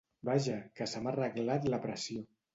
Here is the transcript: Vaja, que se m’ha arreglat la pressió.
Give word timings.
Vaja, 0.29 0.55
que 0.79 0.87
se 0.95 1.03
m’ha 1.03 1.13
arreglat 1.13 1.69
la 1.77 1.83
pressió. 1.87 2.27